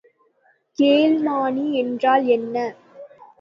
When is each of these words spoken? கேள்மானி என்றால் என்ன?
கேள்மானி 0.77 1.65
என்றால் 1.73 2.25
என்ன? 2.27 2.55